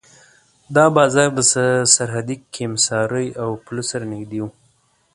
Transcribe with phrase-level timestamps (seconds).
[0.75, 1.39] دا بازار د
[1.95, 4.45] سرحدي کمېسارۍ او پله سره نږدې و.